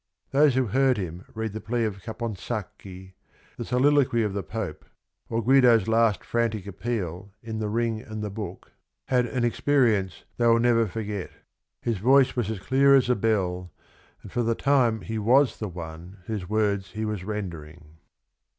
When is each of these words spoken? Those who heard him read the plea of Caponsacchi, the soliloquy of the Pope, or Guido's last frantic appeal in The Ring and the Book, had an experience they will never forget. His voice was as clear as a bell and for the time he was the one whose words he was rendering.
Those 0.31 0.55
who 0.55 0.65
heard 0.65 0.97
him 0.97 1.25
read 1.35 1.53
the 1.53 1.61
plea 1.61 1.83
of 1.83 2.01
Caponsacchi, 2.01 3.13
the 3.55 3.63
soliloquy 3.63 4.23
of 4.23 4.33
the 4.33 4.41
Pope, 4.41 4.83
or 5.29 5.43
Guido's 5.43 5.87
last 5.87 6.23
frantic 6.23 6.65
appeal 6.65 7.29
in 7.43 7.59
The 7.59 7.69
Ring 7.69 8.01
and 8.01 8.23
the 8.23 8.31
Book, 8.31 8.71
had 9.09 9.27
an 9.27 9.43
experience 9.43 10.23
they 10.37 10.47
will 10.47 10.57
never 10.57 10.87
forget. 10.87 11.29
His 11.83 11.99
voice 11.99 12.35
was 12.35 12.49
as 12.49 12.57
clear 12.57 12.95
as 12.95 13.11
a 13.11 13.15
bell 13.15 13.69
and 14.23 14.31
for 14.31 14.41
the 14.41 14.55
time 14.55 15.01
he 15.01 15.19
was 15.19 15.59
the 15.59 15.69
one 15.69 16.23
whose 16.25 16.49
words 16.49 16.93
he 16.93 17.05
was 17.05 17.23
rendering. 17.23 17.97